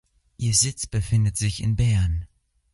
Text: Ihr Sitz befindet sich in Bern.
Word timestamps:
Ihr 0.37 0.55
Sitz 0.55 0.87
befindet 0.87 1.37
sich 1.37 1.61
in 1.61 1.75
Bern. 1.75 2.25